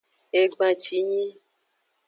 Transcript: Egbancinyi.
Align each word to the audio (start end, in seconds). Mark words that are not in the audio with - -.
Egbancinyi. 0.39 1.25